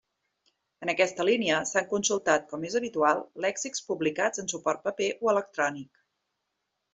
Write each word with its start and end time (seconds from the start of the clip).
En 0.85 0.91
aquesta 0.93 1.25
línia, 1.27 1.59
s'han 1.71 1.85
consultat, 1.91 2.47
com 2.53 2.65
és 2.69 2.77
habitual, 2.79 3.21
lèxics 3.47 3.85
publicats 3.91 4.43
en 4.45 4.51
suport 4.55 4.83
paper 4.89 5.11
o 5.21 5.31
electrònic. 5.35 6.03